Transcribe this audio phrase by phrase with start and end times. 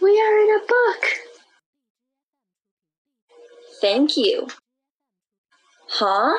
[0.00, 1.04] We are in a book.
[3.80, 4.48] Thank you.
[5.88, 6.36] Huh?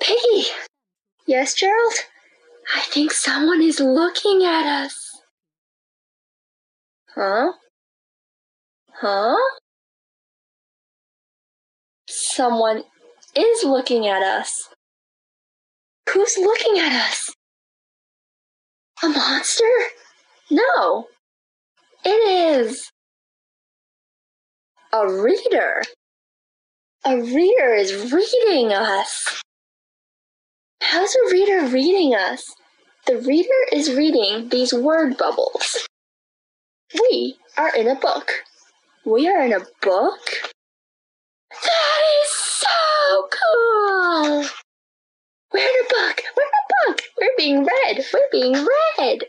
[0.00, 0.46] Piggie!
[1.26, 1.94] Yes, Gerald?
[2.74, 5.20] I think someone is looking at us.
[7.14, 7.52] Huh?
[8.92, 9.36] Huh?
[12.08, 12.84] Someone
[13.36, 14.68] is looking at us.
[16.10, 17.34] Who's looking at us?
[19.02, 19.64] A monster?
[20.50, 21.08] No.
[22.04, 22.90] It is
[24.92, 25.82] a reader.
[27.04, 29.42] A reader is reading us.
[30.82, 32.44] How's a reader reading us?
[33.06, 35.86] The reader is reading these word bubbles.
[36.94, 38.44] We are in a book.
[39.04, 40.20] We are in a book?
[41.50, 44.44] That is so cool!
[45.52, 46.22] We're in a book!
[46.36, 47.00] We're in a book!
[47.20, 48.04] We're being read!
[48.12, 48.66] We're being
[48.98, 49.24] read!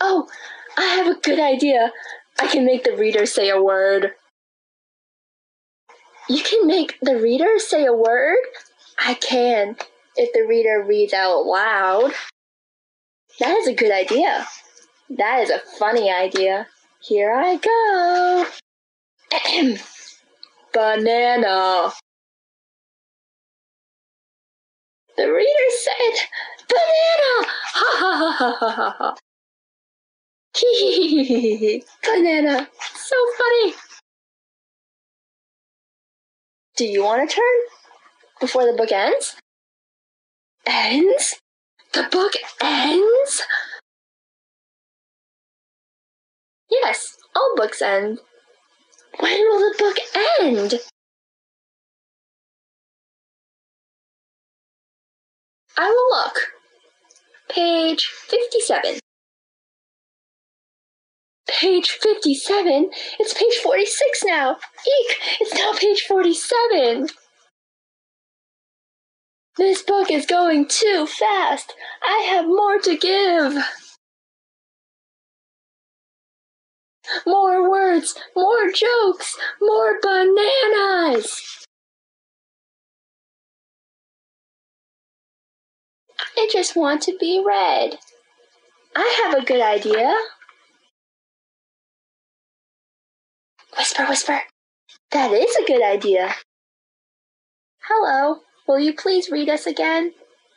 [0.00, 0.28] Oh,
[0.76, 1.92] I have a good idea.
[2.38, 4.12] I can make the reader say a word.
[6.28, 8.38] You can make the reader say a word?
[8.98, 9.76] I can,
[10.16, 12.12] if the reader reads out loud.
[13.38, 14.46] That is a good idea.
[15.10, 16.66] That is a funny idea.
[17.00, 18.46] Here I go.
[20.72, 21.92] Banana.
[25.16, 26.28] The reader said,
[26.68, 27.48] Banana!
[27.76, 29.16] Ha ha ha ha ha ha.
[32.02, 32.68] Banana.
[32.94, 33.74] So funny.
[36.76, 37.44] Do you want to turn
[38.40, 39.36] before the book ends?
[40.66, 41.36] Ends?
[41.92, 42.32] The book
[42.62, 43.42] ends?
[46.70, 48.18] Yes, all books end.
[49.20, 49.96] When will the book
[50.40, 50.74] end?
[55.78, 56.52] I will look.
[57.48, 58.98] Page 57.
[61.60, 62.90] Page 57?
[63.18, 64.52] It's page 46 now.
[64.52, 65.16] Eek!
[65.40, 67.08] It's now page 47.
[69.56, 71.74] This book is going too fast.
[72.06, 73.56] I have more to give.
[77.26, 81.64] More words, more jokes, more bananas.
[86.36, 87.98] I just want to be read.
[88.94, 90.14] I have a good idea.
[93.76, 94.40] Whisper, whisper.
[95.12, 96.34] That is a good idea.
[97.82, 100.12] Hello, will you please read us again?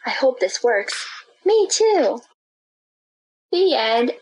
[0.05, 1.07] I hope this works.
[1.45, 2.21] Me too.
[3.51, 4.13] The end.